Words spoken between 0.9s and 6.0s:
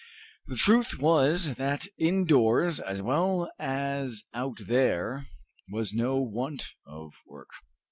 was that indoors as well as out there was